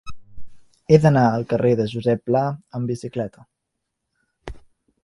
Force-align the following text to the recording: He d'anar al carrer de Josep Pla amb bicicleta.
He 0.87 0.97
d'anar 1.03 1.25
al 1.33 1.45
carrer 1.51 1.75
de 1.81 1.85
Josep 1.93 2.25
Pla 2.31 2.43
amb 2.81 2.95
bicicleta. 2.95 3.47